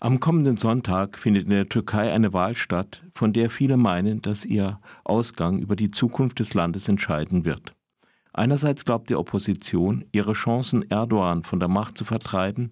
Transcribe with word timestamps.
Am 0.00 0.20
kommenden 0.20 0.56
Sonntag 0.56 1.18
findet 1.18 1.46
in 1.46 1.50
der 1.50 1.68
Türkei 1.68 2.12
eine 2.12 2.32
Wahl 2.32 2.54
statt, 2.54 3.02
von 3.14 3.32
der 3.32 3.50
viele 3.50 3.76
meinen, 3.76 4.22
dass 4.22 4.44
ihr 4.44 4.78
Ausgang 5.02 5.58
über 5.58 5.74
die 5.74 5.90
Zukunft 5.90 6.38
des 6.38 6.54
Landes 6.54 6.86
entscheiden 6.86 7.44
wird. 7.44 7.74
Einerseits 8.32 8.84
glaubt 8.84 9.10
die 9.10 9.16
Opposition, 9.16 10.04
ihre 10.12 10.34
Chancen, 10.34 10.88
Erdogan 10.88 11.42
von 11.42 11.58
der 11.58 11.68
Macht 11.68 11.98
zu 11.98 12.04
vertreiben, 12.04 12.70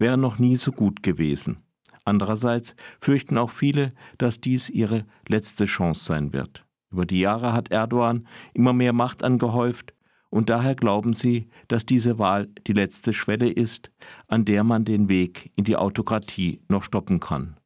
wären 0.00 0.20
noch 0.20 0.40
nie 0.40 0.56
so 0.56 0.72
gut 0.72 1.04
gewesen. 1.04 1.58
Andererseits 2.04 2.74
fürchten 2.98 3.38
auch 3.38 3.50
viele, 3.50 3.92
dass 4.18 4.40
dies 4.40 4.68
ihre 4.68 5.04
letzte 5.28 5.66
Chance 5.66 6.04
sein 6.04 6.32
wird. 6.32 6.66
Über 6.90 7.06
die 7.06 7.20
Jahre 7.20 7.52
hat 7.52 7.70
Erdogan 7.70 8.26
immer 8.52 8.72
mehr 8.72 8.92
Macht 8.92 9.22
angehäuft 9.22 9.94
und 10.34 10.50
daher 10.50 10.74
glauben 10.74 11.12
sie, 11.12 11.48
dass 11.68 11.86
diese 11.86 12.18
Wahl 12.18 12.48
die 12.66 12.72
letzte 12.72 13.12
Schwelle 13.12 13.48
ist, 13.48 13.92
an 14.26 14.44
der 14.44 14.64
man 14.64 14.84
den 14.84 15.08
Weg 15.08 15.52
in 15.54 15.62
die 15.62 15.76
Autokratie 15.76 16.60
noch 16.66 16.82
stoppen 16.82 17.20
kann. 17.20 17.56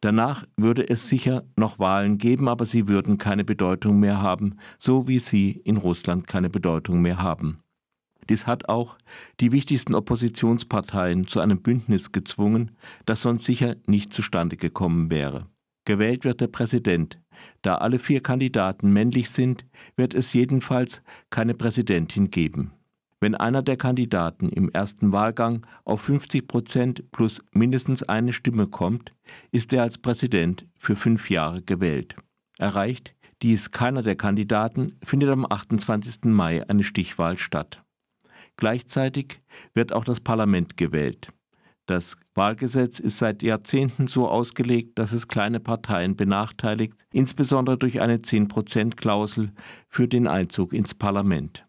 Danach 0.00 0.46
würde 0.56 0.88
es 0.88 1.06
sicher 1.06 1.44
noch 1.54 1.78
Wahlen 1.78 2.16
geben, 2.16 2.48
aber 2.48 2.64
sie 2.64 2.88
würden 2.88 3.18
keine 3.18 3.44
Bedeutung 3.44 4.00
mehr 4.00 4.22
haben, 4.22 4.56
so 4.78 5.06
wie 5.06 5.18
sie 5.18 5.50
in 5.50 5.76
Russland 5.76 6.26
keine 6.26 6.48
Bedeutung 6.48 7.02
mehr 7.02 7.20
haben. 7.20 7.58
Dies 8.30 8.46
hat 8.46 8.70
auch 8.70 8.96
die 9.40 9.52
wichtigsten 9.52 9.94
Oppositionsparteien 9.94 11.26
zu 11.26 11.40
einem 11.40 11.60
Bündnis 11.60 12.10
gezwungen, 12.10 12.70
das 13.04 13.20
sonst 13.20 13.44
sicher 13.44 13.76
nicht 13.86 14.14
zustande 14.14 14.56
gekommen 14.56 15.10
wäre. 15.10 15.46
Gewählt 15.88 16.26
wird 16.26 16.42
der 16.42 16.48
Präsident, 16.48 17.18
da 17.62 17.76
alle 17.76 17.98
vier 17.98 18.22
Kandidaten 18.22 18.92
männlich 18.92 19.30
sind, 19.30 19.64
wird 19.96 20.12
es 20.12 20.34
jedenfalls 20.34 21.00
keine 21.30 21.54
Präsidentin 21.54 22.30
geben. 22.30 22.72
Wenn 23.20 23.34
einer 23.34 23.62
der 23.62 23.78
Kandidaten 23.78 24.50
im 24.50 24.68
ersten 24.68 25.12
Wahlgang 25.12 25.66
auf 25.86 26.02
50 26.02 26.46
Prozent 26.46 27.10
plus 27.10 27.42
mindestens 27.52 28.02
eine 28.02 28.34
Stimme 28.34 28.66
kommt, 28.66 29.14
ist 29.50 29.72
er 29.72 29.82
als 29.82 29.96
Präsident 29.96 30.66
für 30.76 30.94
fünf 30.94 31.30
Jahre 31.30 31.62
gewählt. 31.62 32.16
Erreicht 32.58 33.14
dies 33.40 33.70
keiner 33.70 34.02
der 34.02 34.16
Kandidaten, 34.16 34.94
findet 35.02 35.30
am 35.30 35.46
28. 35.48 36.24
Mai 36.24 36.68
eine 36.68 36.84
Stichwahl 36.84 37.38
statt. 37.38 37.82
Gleichzeitig 38.58 39.40
wird 39.72 39.94
auch 39.94 40.04
das 40.04 40.20
Parlament 40.20 40.76
gewählt. 40.76 41.28
Das 41.88 42.18
Wahlgesetz 42.34 42.98
ist 42.98 43.16
seit 43.16 43.42
Jahrzehnten 43.42 44.08
so 44.08 44.28
ausgelegt, 44.28 44.98
dass 44.98 45.12
es 45.12 45.26
kleine 45.26 45.58
Parteien 45.58 46.16
benachteiligt, 46.16 46.92
insbesondere 47.12 47.78
durch 47.78 48.02
eine 48.02 48.18
10-Prozent-Klausel 48.18 49.52
für 49.88 50.06
den 50.06 50.26
Einzug 50.26 50.74
ins 50.74 50.92
Parlament. 50.92 51.64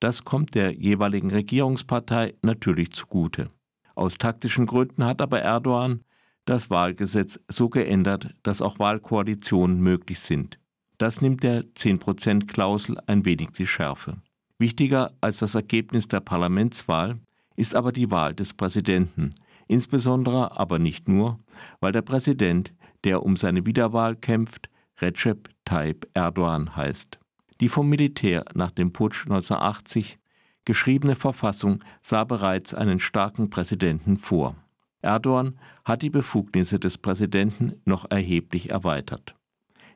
Das 0.00 0.22
kommt 0.22 0.54
der 0.54 0.74
jeweiligen 0.74 1.30
Regierungspartei 1.30 2.34
natürlich 2.42 2.92
zugute. 2.92 3.48
Aus 3.94 4.18
taktischen 4.18 4.66
Gründen 4.66 5.02
hat 5.06 5.22
aber 5.22 5.40
Erdogan 5.40 6.04
das 6.44 6.68
Wahlgesetz 6.68 7.40
so 7.48 7.70
geändert, 7.70 8.34
dass 8.42 8.60
auch 8.60 8.78
Wahlkoalitionen 8.78 9.80
möglich 9.80 10.20
sind. 10.20 10.58
Das 10.98 11.22
nimmt 11.22 11.42
der 11.42 11.62
10-Prozent-Klausel 11.62 12.98
ein 13.06 13.24
wenig 13.24 13.52
die 13.52 13.66
Schärfe. 13.66 14.18
Wichtiger 14.58 15.14
als 15.22 15.38
das 15.38 15.54
Ergebnis 15.54 16.06
der 16.06 16.20
Parlamentswahl 16.20 17.18
ist 17.56 17.74
aber 17.74 17.92
die 17.92 18.10
Wahl 18.10 18.34
des 18.34 18.52
Präsidenten, 18.52 19.30
insbesondere 19.68 20.58
aber 20.58 20.78
nicht 20.78 21.08
nur, 21.08 21.38
weil 21.80 21.92
der 21.92 22.02
Präsident, 22.02 22.72
der 23.04 23.22
um 23.22 23.36
seine 23.36 23.66
Wiederwahl 23.66 24.16
kämpft, 24.16 24.68
Recep 25.00 25.48
Tayyip 25.64 26.08
Erdogan 26.14 26.76
heißt. 26.76 27.18
Die 27.60 27.68
vom 27.68 27.88
Militär 27.88 28.44
nach 28.54 28.70
dem 28.70 28.92
Putsch 28.92 29.22
1980 29.24 30.18
geschriebene 30.64 31.14
Verfassung 31.16 31.82
sah 32.02 32.24
bereits 32.24 32.74
einen 32.74 33.00
starken 33.00 33.50
Präsidenten 33.50 34.16
vor. 34.16 34.56
Erdogan 35.02 35.58
hat 35.84 36.02
die 36.02 36.10
Befugnisse 36.10 36.78
des 36.78 36.98
Präsidenten 36.98 37.74
noch 37.84 38.10
erheblich 38.10 38.70
erweitert. 38.70 39.34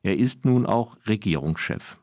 Er 0.03 0.17
ist 0.17 0.45
nun 0.45 0.67
auch 0.67 0.97
Regierungschef. 1.07 1.99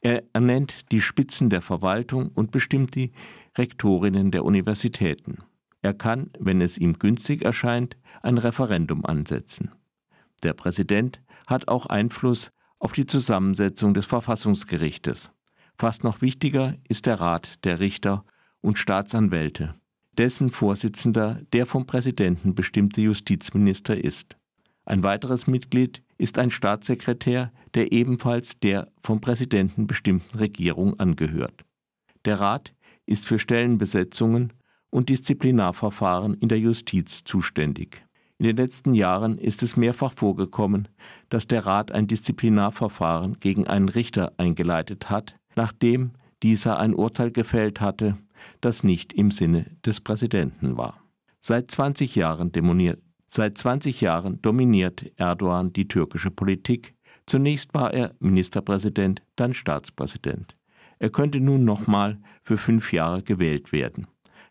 Er 0.00 0.22
ernennt 0.32 0.92
die 0.92 1.00
Spitzen 1.00 1.50
der 1.50 1.62
Verwaltung 1.62 2.28
und 2.28 2.50
bestimmt 2.50 2.94
die 2.94 3.12
Rektorinnen 3.56 4.30
der 4.30 4.44
Universitäten. 4.44 5.38
Er 5.84 5.92
kann, 5.92 6.30
wenn 6.38 6.62
es 6.62 6.78
ihm 6.78 6.98
günstig 6.98 7.42
erscheint, 7.42 7.98
ein 8.22 8.38
Referendum 8.38 9.04
ansetzen. 9.04 9.70
Der 10.42 10.54
Präsident 10.54 11.20
hat 11.46 11.68
auch 11.68 11.84
Einfluss 11.84 12.52
auf 12.78 12.92
die 12.92 13.04
Zusammensetzung 13.04 13.92
des 13.92 14.06
Verfassungsgerichtes. 14.06 15.30
Fast 15.78 16.02
noch 16.02 16.22
wichtiger 16.22 16.74
ist 16.88 17.04
der 17.04 17.20
Rat 17.20 17.62
der 17.64 17.80
Richter 17.80 18.24
und 18.62 18.78
Staatsanwälte, 18.78 19.74
dessen 20.16 20.48
Vorsitzender 20.50 21.42
der 21.52 21.66
vom 21.66 21.84
Präsidenten 21.84 22.54
bestimmte 22.54 23.02
Justizminister 23.02 24.02
ist. 24.02 24.38
Ein 24.86 25.02
weiteres 25.02 25.46
Mitglied 25.46 26.02
ist 26.16 26.38
ein 26.38 26.50
Staatssekretär, 26.50 27.52
der 27.74 27.92
ebenfalls 27.92 28.58
der 28.58 28.90
vom 29.02 29.20
Präsidenten 29.20 29.86
bestimmten 29.86 30.38
Regierung 30.38 30.98
angehört. 30.98 31.66
Der 32.24 32.40
Rat 32.40 32.72
ist 33.04 33.26
für 33.26 33.38
Stellenbesetzungen 33.38 34.54
und 34.94 35.08
Disziplinarverfahren 35.08 36.34
in 36.34 36.48
der 36.48 36.60
Justiz 36.60 37.24
zuständig. 37.24 38.06
In 38.38 38.46
den 38.46 38.56
letzten 38.56 38.94
Jahren 38.94 39.38
ist 39.38 39.64
es 39.64 39.76
mehrfach 39.76 40.12
vorgekommen, 40.14 40.86
dass 41.30 41.48
der 41.48 41.66
Rat 41.66 41.90
ein 41.90 42.06
Disziplinarverfahren 42.06 43.40
gegen 43.40 43.66
einen 43.66 43.88
Richter 43.88 44.32
eingeleitet 44.36 45.10
hat, 45.10 45.34
nachdem 45.56 46.12
dieser 46.44 46.78
ein 46.78 46.94
Urteil 46.94 47.32
gefällt 47.32 47.80
hatte, 47.80 48.16
das 48.60 48.84
nicht 48.84 49.12
im 49.12 49.32
Sinne 49.32 49.66
des 49.84 50.00
Präsidenten 50.00 50.76
war. 50.76 51.00
Seit 51.40 51.72
20 51.72 52.14
Jahren, 52.14 52.52
seit 53.26 53.58
20 53.58 54.00
Jahren 54.00 54.40
dominiert 54.42 55.10
Erdogan 55.16 55.72
die 55.72 55.88
türkische 55.88 56.30
Politik. 56.30 56.94
Zunächst 57.26 57.74
war 57.74 57.92
er 57.92 58.14
Ministerpräsident, 58.20 59.22
dann 59.34 59.54
Staatspräsident. 59.54 60.56
Er 61.00 61.10
könnte 61.10 61.40
nun 61.40 61.64
nochmal 61.64 62.20
für 62.44 62.58
fünf 62.58 62.92
Jahre 62.92 63.24
gewählt 63.24 63.72
werden. 63.72 64.06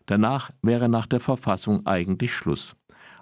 Danach 0.06 0.50
wäre 0.62 0.88
nach 0.88 1.06
der 1.06 1.20
Verfassung 1.20 1.86
eigentlich 1.86 2.34
Schluss. 2.34 2.76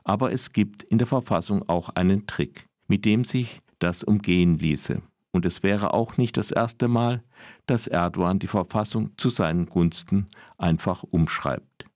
Aber 0.05 0.33
es 0.33 0.53
gibt 0.53 0.83
in 0.83 0.99
der 0.99 1.07
Verfassung 1.07 1.69
auch 1.69 1.91
einen 1.91 2.27
Trick, 2.27 2.67
mit 2.89 3.05
dem 3.05 3.25
sich 3.25 3.61
das 3.79 4.03
umgehen 4.03 4.59
ließe. 4.59 5.01
Und 5.31 5.47
es 5.47 5.63
wäre 5.63 5.95
auch 5.95 6.17
nicht 6.17 6.37
das 6.37 6.51
erste 6.51 6.89
Mal, 6.89 7.23
dass 7.67 7.87
Erdogan 7.87 8.39
die 8.39 8.47
Verfassung 8.47 9.13
zu 9.17 9.31
seinen 9.31 9.67
Gunsten 9.67 10.27
einfach 10.59 11.05
umschreibt. 11.05 11.87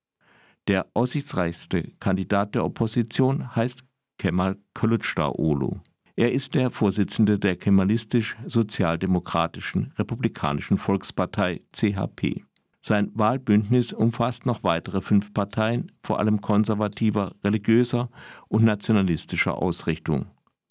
Der 0.69 0.87
aussichtsreichste 0.95 1.93
Kandidat 2.01 2.55
der 2.55 2.65
Opposition 2.65 3.55
heißt 3.55 3.85
Kemal 4.19 4.57
Kılıçdaroğlu. 4.75 5.81
Er 6.17 6.33
ist 6.33 6.55
der 6.55 6.71
Vorsitzende 6.71 7.39
der 7.39 7.57
kemalistisch-sozialdemokratischen 7.57 9.93
Republikanischen 9.99 10.79
Volkspartei 10.79 11.61
CHP. 11.73 12.47
Sein 12.89 13.11
Wahlbündnis 13.15 13.93
umfasst 13.93 14.47
noch 14.47 14.63
weitere 14.63 15.01
fünf 15.01 15.35
Parteien, 15.35 15.91
vor 16.05 16.21
allem 16.21 16.41
konservativer, 16.41 17.35
religiöser 17.43 18.11
und 18.47 18.63
nationalistischer 18.63 19.61
Ausrichtung. 19.61 20.27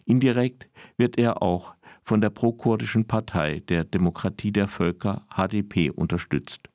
Indirekt 0.06 0.70
wird 0.96 1.18
er 1.18 1.42
auch 1.42 1.76
von 2.04 2.22
der 2.22 2.30
prokurdischen 2.30 3.06
Partei 3.06 3.64
der 3.68 3.84
Demokratie 3.84 4.54
der 4.54 4.70
Völker 4.70 5.26
HDP 5.30 5.90
unterstützt. 5.90 6.70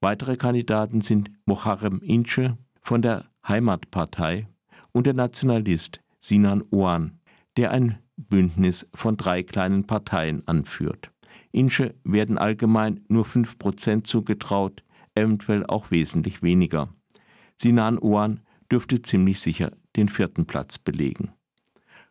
Weitere 0.00 0.38
Kandidaten 0.38 1.02
sind 1.02 1.30
Muharrem 1.44 2.00
Ince 2.00 2.56
von 2.80 3.02
der 3.02 3.26
Heimatpartei 3.46 4.48
und 4.92 5.04
der 5.06 5.12
Nationalist 5.12 6.00
Sinan 6.18 6.62
Oğan, 6.62 7.10
der 7.58 7.72
ein 7.72 7.98
Bündnis 8.16 8.86
von 8.94 9.18
drei 9.18 9.42
kleinen 9.42 9.86
Parteien 9.86 10.48
anführt. 10.48 11.10
Inche 11.52 11.94
werden 12.04 12.38
allgemein 12.38 13.00
nur 13.08 13.24
5% 13.24 14.04
zugetraut, 14.04 14.82
eventuell 15.14 15.64
auch 15.66 15.90
wesentlich 15.90 16.42
weniger. 16.42 16.88
Sinan 17.60 17.98
Oğan 17.98 18.40
dürfte 18.70 19.02
ziemlich 19.02 19.40
sicher 19.40 19.72
den 19.96 20.08
vierten 20.08 20.46
Platz 20.46 20.78
belegen. 20.78 21.32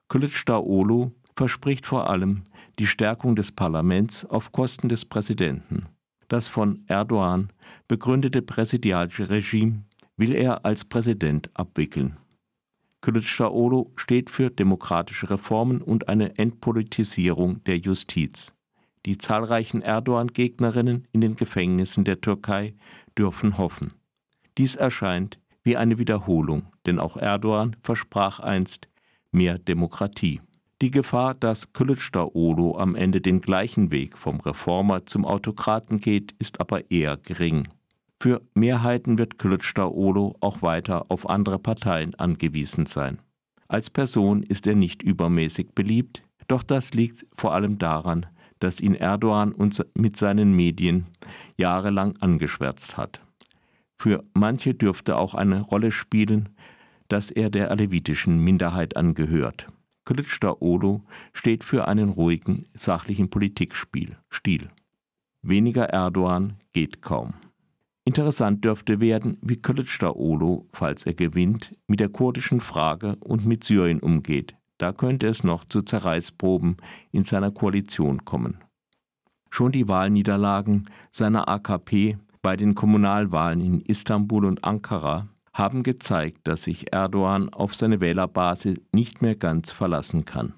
Kılıçdaroğlu 0.09 1.11
verspricht 1.35 1.85
vor 1.85 2.09
allem 2.09 2.43
die 2.79 2.87
Stärkung 2.87 3.35
des 3.35 3.51
Parlaments 3.51 4.25
auf 4.25 4.51
Kosten 4.51 4.89
des 4.89 5.05
Präsidenten. 5.05 5.81
Das 6.29 6.47
von 6.47 6.83
Erdogan 6.87 7.49
begründete 7.87 8.41
präsidialische 8.41 9.29
Regime 9.29 9.83
will 10.17 10.33
er 10.33 10.65
als 10.65 10.85
Präsident 10.85 11.49
abwickeln. 11.53 12.17
Kılıçdaroğlu 13.01 13.91
steht 13.95 14.29
für 14.29 14.49
demokratische 14.49 15.29
Reformen 15.29 15.81
und 15.81 16.09
eine 16.09 16.37
Entpolitisierung 16.37 17.63
der 17.65 17.77
Justiz. 17.77 18.51
Die 19.07 19.17
zahlreichen 19.17 19.81
Erdogan-Gegnerinnen 19.81 21.07
in 21.13 21.21
den 21.21 21.37
Gefängnissen 21.37 22.03
der 22.03 22.19
Türkei 22.19 22.73
dürfen 23.17 23.57
hoffen. 23.57 23.93
Dies 24.57 24.75
erscheint 24.75 25.39
wie 25.63 25.77
eine 25.77 25.97
Wiederholung, 25.97 26.63
denn 26.85 26.99
auch 26.99 27.15
Erdogan 27.15 27.77
versprach 27.81 28.41
einst 28.41 28.89
mehr 29.31 29.59
Demokratie. 29.59 30.41
Die 30.81 30.91
Gefahr, 30.91 31.35
dass 31.35 31.73
Kılıçdaroğlu 31.73 32.77
am 32.77 32.95
Ende 32.95 33.21
den 33.21 33.39
gleichen 33.39 33.91
Weg 33.91 34.17
vom 34.17 34.41
Reformer 34.41 35.05
zum 35.05 35.23
Autokraten 35.23 36.01
geht, 36.01 36.35
ist 36.37 36.59
aber 36.59 36.91
eher 36.91 37.15
gering. 37.15 37.69
Für 38.19 38.41
Mehrheiten 38.55 39.17
wird 39.17 39.35
Kılıçdaroğlu 39.35 40.35
auch 40.41 40.61
weiter 40.61 41.05
auf 41.07 41.29
andere 41.29 41.59
Parteien 41.59 42.13
angewiesen 42.15 42.87
sein. 42.87 43.19
Als 43.69 43.89
Person 43.89 44.43
ist 44.43 44.67
er 44.67 44.75
nicht 44.75 45.01
übermäßig 45.01 45.69
beliebt, 45.73 46.23
doch 46.49 46.61
das 46.61 46.93
liegt 46.93 47.25
vor 47.33 47.53
allem 47.53 47.77
daran, 47.77 48.25
dass 48.59 48.79
ihn 48.79 48.95
Erdogan 48.95 49.53
mit 49.95 50.17
seinen 50.17 50.55
Medien 50.55 51.05
jahrelang 51.57 52.17
angeschwärzt 52.19 52.97
hat. 52.97 53.21
Für 53.97 54.23
manche 54.33 54.73
dürfte 54.73 55.17
auch 55.17 55.33
eine 55.33 55.61
Rolle 55.61 55.91
spielen, 55.91 56.49
dass 57.07 57.31
er 57.31 57.49
der 57.49 57.71
alevitischen 57.71 58.39
Minderheit 58.43 58.95
angehört. 58.95 59.67
Kılıçdaroğlu 60.05 61.01
steht 61.33 61.63
für 61.63 61.87
einen 61.87 62.09
ruhigen, 62.09 62.65
sachlichen 62.73 63.29
Politikstil. 63.29 64.69
Weniger 65.41 65.89
Erdogan 65.89 66.53
geht 66.73 67.01
kaum. 67.01 67.33
Interessant 68.05 68.63
dürfte 68.63 69.01
werden, 69.01 69.37
wie 69.41 69.57
Kılıçdaroğlu, 69.57 70.65
falls 70.71 71.05
er 71.05 71.13
gewinnt, 71.13 71.75
mit 71.87 71.99
der 71.99 72.09
kurdischen 72.09 72.61
Frage 72.61 73.17
und 73.19 73.45
mit 73.45 73.65
Syrien 73.65 73.99
umgeht. 73.99 74.55
Da 74.77 74.91
könnte 74.91 75.27
es 75.27 75.43
noch 75.43 75.63
zu 75.63 75.81
Zerreißproben 75.81 76.77
in 77.11 77.23
seiner 77.23 77.51
Koalition 77.51 78.25
kommen. 78.25 78.63
Schon 79.49 79.71
die 79.71 79.87
Wahlniederlagen 79.87 80.83
seiner 81.11 81.47
AKP 81.47 82.17
bei 82.41 82.55
den 82.55 82.75
Kommunalwahlen 82.75 83.61
in 83.61 83.81
Istanbul 83.81 84.45
und 84.45 84.63
Ankara 84.63 85.27
haben 85.53 85.81
gezeigt, 85.81 86.47
dass 86.47 86.63
sich 86.63 86.93
Erdogan 86.93 87.49
auf 87.49 87.73
seine 87.73 87.99
Wählerbasis 87.99 88.79
nicht 88.91 89.21
mehr 89.21 89.35
ganz 89.35 89.71
verlassen 89.71 90.25
kann. 90.25 90.53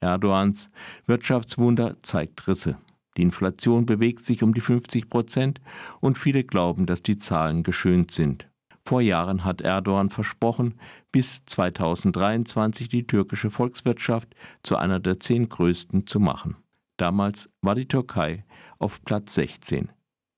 Erdogans 0.00 0.70
Wirtschaftswunder 1.06 1.98
zeigt 2.00 2.46
Risse. 2.46 2.78
Die 3.16 3.22
Inflation 3.22 3.86
bewegt 3.86 4.24
sich 4.24 4.42
um 4.42 4.54
die 4.54 4.60
50 4.60 5.08
Prozent 5.08 5.60
und 6.00 6.18
viele 6.18 6.44
glauben, 6.44 6.86
dass 6.86 7.02
die 7.02 7.16
Zahlen 7.16 7.62
geschönt 7.62 8.10
sind. 8.10 8.48
Vor 8.86 9.00
Jahren 9.00 9.44
hat 9.44 9.62
Erdogan 9.62 10.10
versprochen, 10.10 10.74
bis 11.10 11.42
2023 11.46 12.88
die 12.88 13.06
türkische 13.06 13.50
Volkswirtschaft 13.50 14.34
zu 14.62 14.76
einer 14.76 15.00
der 15.00 15.18
zehn 15.18 15.48
größten 15.48 16.06
zu 16.06 16.20
machen. 16.20 16.56
Damals 16.98 17.48
war 17.62 17.74
die 17.74 17.88
Türkei 17.88 18.44
auf 18.78 19.02
Platz 19.04 19.34
16. 19.34 19.90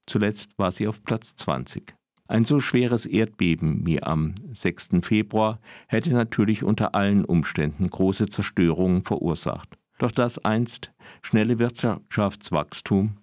Zuletzt 0.07 0.57
war 0.59 0.71
sie 0.71 0.87
auf 0.87 1.03
Platz 1.03 1.35
20. 1.35 1.95
Ein 2.29 2.45
so 2.45 2.61
schweres 2.61 3.05
Erdbeben 3.05 3.85
wie 3.85 4.03
am 4.03 4.35
6. 4.53 4.91
Februar 5.03 5.61
hätte 5.89 6.13
natürlich 6.13 6.63
unter 6.63 6.95
allen 6.95 7.25
Umständen 7.25 7.91
große 7.91 8.29
Zerstörungen 8.29 9.03
verursacht. 9.03 9.77
Doch 9.99 10.13
das 10.13 10.45
einst 10.45 10.93
schnelle 11.23 11.59
Wirtschaftswachstum 11.59 13.17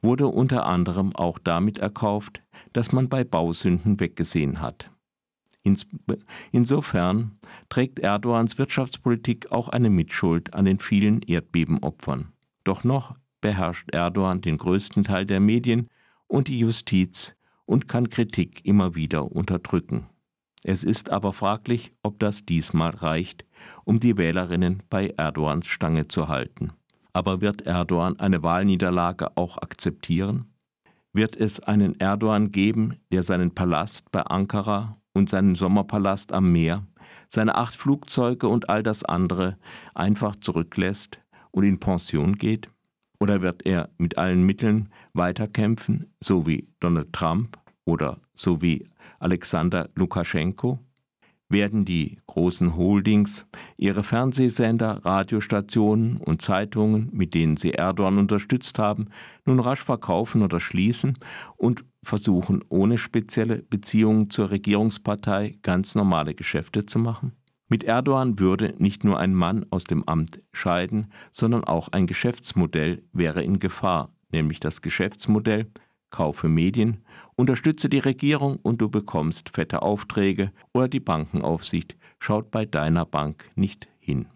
wurde 0.00 0.26
unter 0.26 0.66
anderem 0.66 1.14
auch 1.14 1.38
damit 1.38 1.78
erkauft, 1.78 2.42
dass 2.72 2.92
man 2.92 3.08
bei 3.08 3.24
Bausünden 3.24 4.00
weggesehen 4.00 4.60
hat. 4.60 4.90
Insofern 6.52 7.38
trägt 7.68 7.98
Erdogans 7.98 8.56
Wirtschaftspolitik 8.58 9.52
auch 9.52 9.68
eine 9.68 9.90
Mitschuld 9.90 10.54
an 10.54 10.64
den 10.64 10.78
vielen 10.78 11.20
Erdbebenopfern. 11.22 12.32
Doch 12.64 12.84
noch 12.84 13.14
beherrscht 13.40 13.90
Erdogan 13.92 14.40
den 14.40 14.58
größten 14.58 15.04
Teil 15.04 15.26
der 15.26 15.40
Medien 15.40 15.88
und 16.26 16.48
die 16.48 16.58
Justiz 16.58 17.34
und 17.66 17.88
kann 17.88 18.08
Kritik 18.08 18.64
immer 18.64 18.94
wieder 18.94 19.32
unterdrücken. 19.32 20.06
Es 20.62 20.84
ist 20.84 21.10
aber 21.10 21.32
fraglich, 21.32 21.92
ob 22.02 22.18
das 22.18 22.44
diesmal 22.44 22.90
reicht, 22.90 23.44
um 23.84 24.00
die 24.00 24.16
Wählerinnen 24.16 24.82
bei 24.90 25.08
Erdogans 25.16 25.66
Stange 25.66 26.08
zu 26.08 26.28
halten. 26.28 26.72
Aber 27.12 27.40
wird 27.40 27.62
Erdogan 27.62 28.18
eine 28.18 28.42
Wahlniederlage 28.42 29.36
auch 29.36 29.58
akzeptieren? 29.58 30.49
Wird 31.12 31.36
es 31.36 31.58
einen 31.58 31.98
Erdogan 31.98 32.52
geben, 32.52 33.00
der 33.10 33.24
seinen 33.24 33.52
Palast 33.52 34.12
bei 34.12 34.22
Ankara 34.22 35.00
und 35.12 35.28
seinen 35.28 35.56
Sommerpalast 35.56 36.32
am 36.32 36.52
Meer, 36.52 36.86
seine 37.28 37.56
acht 37.56 37.74
Flugzeuge 37.74 38.46
und 38.46 38.68
all 38.68 38.84
das 38.84 39.04
andere 39.04 39.58
einfach 39.94 40.36
zurücklässt 40.36 41.20
und 41.50 41.64
in 41.64 41.80
Pension 41.80 42.36
geht? 42.36 42.70
Oder 43.18 43.42
wird 43.42 43.66
er 43.66 43.90
mit 43.98 44.18
allen 44.18 44.44
Mitteln 44.44 44.88
weiterkämpfen, 45.12 46.14
so 46.20 46.46
wie 46.46 46.68
Donald 46.78 47.12
Trump 47.12 47.58
oder 47.84 48.20
so 48.32 48.62
wie 48.62 48.88
Alexander 49.18 49.90
Lukaschenko? 49.96 50.78
Werden 51.50 51.84
die 51.84 52.16
großen 52.28 52.76
Holdings 52.76 53.44
ihre 53.76 54.04
Fernsehsender, 54.04 55.04
Radiostationen 55.04 56.16
und 56.18 56.40
Zeitungen, 56.40 57.10
mit 57.12 57.34
denen 57.34 57.56
sie 57.56 57.72
Erdogan 57.74 58.18
unterstützt 58.18 58.78
haben, 58.78 59.08
nun 59.44 59.58
rasch 59.58 59.82
verkaufen 59.82 60.42
oder 60.42 60.60
schließen 60.60 61.18
und 61.56 61.84
versuchen, 62.04 62.62
ohne 62.68 62.98
spezielle 62.98 63.62
Beziehungen 63.62 64.30
zur 64.30 64.50
Regierungspartei 64.50 65.58
ganz 65.62 65.96
normale 65.96 66.34
Geschäfte 66.34 66.86
zu 66.86 67.00
machen? 67.00 67.32
Mit 67.68 67.82
Erdogan 67.82 68.38
würde 68.38 68.74
nicht 68.78 69.02
nur 69.02 69.18
ein 69.18 69.34
Mann 69.34 69.66
aus 69.70 69.84
dem 69.84 70.04
Amt 70.04 70.40
scheiden, 70.52 71.12
sondern 71.32 71.64
auch 71.64 71.88
ein 71.88 72.06
Geschäftsmodell 72.06 73.02
wäre 73.12 73.42
in 73.42 73.58
Gefahr, 73.58 74.12
nämlich 74.30 74.60
das 74.60 74.82
Geschäftsmodell 74.82 75.66
kaufe 76.10 76.48
Medien, 76.48 77.04
unterstütze 77.40 77.88
die 77.88 77.98
Regierung 77.98 78.58
und 78.62 78.80
du 78.80 78.88
bekommst 78.88 79.48
fette 79.48 79.82
Aufträge 79.82 80.52
oder 80.74 80.88
die 80.88 81.00
Bankenaufsicht 81.00 81.96
schaut 82.18 82.50
bei 82.50 82.66
deiner 82.66 83.06
Bank 83.06 83.50
nicht 83.54 83.88
hin. 83.98 84.26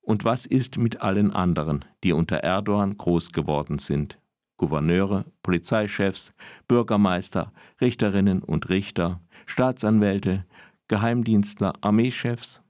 Und 0.00 0.24
was 0.24 0.46
ist 0.46 0.78
mit 0.78 1.00
allen 1.02 1.32
anderen, 1.32 1.84
die 2.02 2.12
unter 2.12 2.38
Erdogan 2.38 2.96
groß 2.96 3.32
geworden 3.32 3.78
sind? 3.78 4.18
Gouverneure, 4.56 5.26
Polizeichefs, 5.42 6.32
Bürgermeister, 6.66 7.52
Richterinnen 7.80 8.42
und 8.42 8.70
Richter, 8.70 9.20
Staatsanwälte, 9.44 10.46
Geheimdienstler, 10.88 11.74
Armeechefs, 11.82 12.62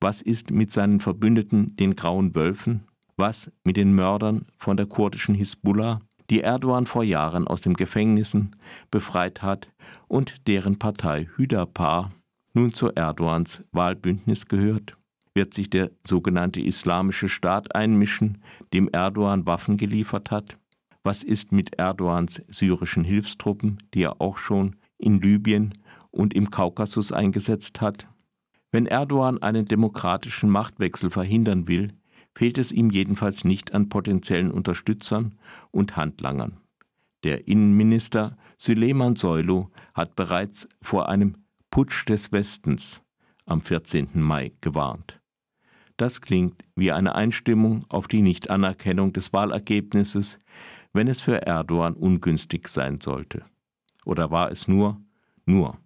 was 0.00 0.22
ist 0.22 0.50
mit 0.50 0.72
seinen 0.72 0.98
Verbündeten, 0.98 1.76
den 1.76 1.94
Grauen 1.94 2.34
Wölfen? 2.34 2.84
Was 3.16 3.52
mit 3.64 3.76
den 3.76 3.94
Mördern 3.94 4.46
von 4.56 4.78
der 4.78 4.86
kurdischen 4.86 5.34
Hisbollah, 5.34 6.00
die 6.30 6.40
Erdogan 6.40 6.86
vor 6.86 7.04
Jahren 7.04 7.46
aus 7.46 7.60
den 7.60 7.74
Gefängnissen 7.74 8.56
befreit 8.90 9.42
hat 9.42 9.68
und 10.08 10.46
deren 10.46 10.78
Partei 10.78 11.28
Hüdapar 11.36 12.12
nun 12.54 12.72
zu 12.72 12.88
Erdogans 12.90 13.64
Wahlbündnis 13.72 14.46
gehört? 14.46 14.96
Wird 15.34 15.54
sich 15.54 15.70
der 15.70 15.90
sogenannte 16.06 16.60
Islamische 16.60 17.28
Staat 17.28 17.74
einmischen, 17.74 18.42
dem 18.72 18.88
Erdogan 18.88 19.46
Waffen 19.46 19.76
geliefert 19.76 20.30
hat? 20.30 20.56
Was 21.02 21.22
ist 21.22 21.52
mit 21.52 21.78
Erdogans 21.78 22.42
syrischen 22.48 23.04
Hilfstruppen, 23.04 23.78
die 23.94 24.02
er 24.02 24.20
auch 24.20 24.38
schon 24.38 24.76
in 24.98 25.20
Libyen 25.20 25.74
und 26.10 26.34
im 26.34 26.50
Kaukasus 26.50 27.12
eingesetzt 27.12 27.80
hat? 27.80 28.06
Wenn 28.72 28.86
Erdogan 28.86 29.42
einen 29.42 29.64
demokratischen 29.64 30.50
Machtwechsel 30.50 31.10
verhindern 31.10 31.66
will, 31.66 31.92
fehlt 32.40 32.56
es 32.56 32.72
ihm 32.72 32.88
jedenfalls 32.88 33.44
nicht 33.44 33.74
an 33.74 33.90
potenziellen 33.90 34.50
Unterstützern 34.50 35.34
und 35.72 35.98
Handlangern. 35.98 36.56
Der 37.22 37.46
Innenminister 37.46 38.38
Süleyman 38.56 39.14
Soylu 39.14 39.66
hat 39.92 40.16
bereits 40.16 40.66
vor 40.80 41.10
einem 41.10 41.44
Putsch 41.70 42.08
des 42.08 42.32
Westens 42.32 43.02
am 43.44 43.60
14. 43.60 44.08
Mai 44.14 44.52
gewarnt. 44.62 45.20
Das 45.98 46.22
klingt 46.22 46.58
wie 46.74 46.92
eine 46.92 47.14
Einstimmung 47.14 47.84
auf 47.90 48.08
die 48.08 48.22
Nichtanerkennung 48.22 49.12
des 49.12 49.34
Wahlergebnisses, 49.34 50.38
wenn 50.94 51.08
es 51.08 51.20
für 51.20 51.42
Erdogan 51.42 51.92
ungünstig 51.92 52.68
sein 52.68 53.02
sollte. 53.02 53.44
Oder 54.06 54.30
war 54.30 54.50
es 54.50 54.66
nur, 54.66 54.98
nur 55.44 55.76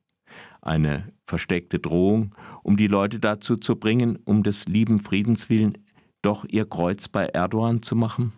eine 0.62 1.12
versteckte 1.26 1.80
Drohung, 1.80 2.32
um 2.62 2.76
die 2.76 2.86
Leute 2.86 3.18
dazu 3.18 3.56
zu 3.56 3.74
bringen, 3.74 4.20
um 4.24 4.44
des 4.44 4.68
lieben 4.68 5.00
Friedens 5.00 5.50
willen 5.50 5.83
doch 6.24 6.44
ihr 6.48 6.64
Kreuz 6.66 7.08
bei 7.08 7.26
Erdogan 7.26 7.82
zu 7.82 7.96
machen? 7.96 8.32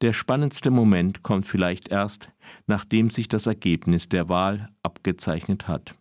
Der 0.00 0.12
spannendste 0.12 0.70
Moment 0.70 1.22
kommt 1.22 1.46
vielleicht 1.46 1.88
erst, 1.88 2.30
nachdem 2.66 3.10
sich 3.10 3.28
das 3.28 3.46
Ergebnis 3.46 4.08
der 4.08 4.28
Wahl 4.28 4.68
abgezeichnet 4.82 5.68
hat. 5.68 5.94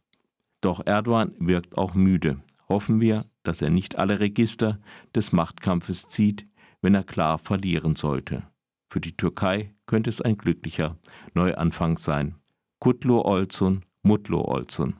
Doch 0.61 0.85
Erdogan 0.85 1.33
wirkt 1.39 1.77
auch 1.77 1.93
müde. 1.93 2.41
Hoffen 2.67 2.99
wir, 2.99 3.25
dass 3.43 3.61
er 3.61 3.69
nicht 3.69 3.97
alle 3.97 4.19
Register 4.19 4.79
des 5.13 5.31
Machtkampfes 5.31 6.07
zieht, 6.07 6.47
wenn 6.81 6.95
er 6.95 7.03
klar 7.03 7.37
verlieren 7.37 7.95
sollte. 7.95 8.43
Für 8.89 8.99
die 8.99 9.15
Türkei 9.15 9.73
könnte 9.85 10.09
es 10.09 10.21
ein 10.21 10.37
glücklicher 10.37 10.97
Neuanfang 11.33 11.97
sein. 11.97 12.35
Kutlu 12.79 13.21
Olsun, 13.21 13.85
Mutlu 14.01 14.41
Olsun. 14.41 14.95